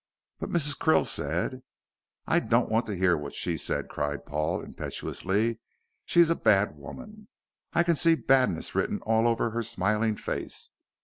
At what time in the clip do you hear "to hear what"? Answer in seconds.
2.87-3.35